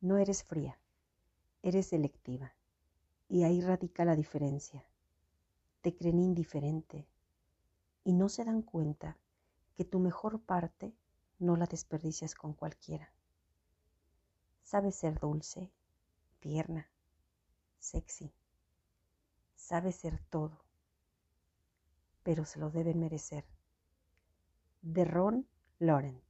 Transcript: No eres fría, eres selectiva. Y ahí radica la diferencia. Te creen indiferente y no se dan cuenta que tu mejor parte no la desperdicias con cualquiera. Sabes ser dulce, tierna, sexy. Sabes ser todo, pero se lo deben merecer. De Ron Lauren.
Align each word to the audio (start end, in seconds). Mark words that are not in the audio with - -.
No 0.00 0.18
eres 0.18 0.44
fría, 0.44 0.78
eres 1.62 1.88
selectiva. 1.88 2.54
Y 3.28 3.42
ahí 3.42 3.60
radica 3.60 4.04
la 4.04 4.14
diferencia. 4.14 4.84
Te 5.80 5.94
creen 5.94 6.20
indiferente 6.20 7.08
y 8.04 8.12
no 8.12 8.28
se 8.28 8.44
dan 8.44 8.62
cuenta 8.62 9.18
que 9.76 9.84
tu 9.84 9.98
mejor 9.98 10.40
parte 10.40 10.94
no 11.38 11.56
la 11.56 11.66
desperdicias 11.66 12.34
con 12.34 12.52
cualquiera. 12.54 13.12
Sabes 14.62 14.94
ser 14.94 15.18
dulce, 15.18 15.70
tierna, 16.38 16.88
sexy. 17.78 18.32
Sabes 19.56 19.96
ser 19.96 20.20
todo, 20.30 20.58
pero 22.22 22.44
se 22.44 22.60
lo 22.60 22.70
deben 22.70 23.00
merecer. 23.00 23.44
De 24.82 25.04
Ron 25.04 25.48
Lauren. 25.80 26.27